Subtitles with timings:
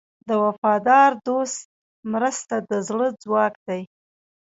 [0.27, 1.65] د وفادار دوست
[2.13, 3.81] مرسته د زړه ځواک دی.